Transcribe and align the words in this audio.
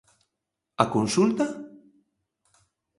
A 0.83 0.85
consulta? 0.95 1.45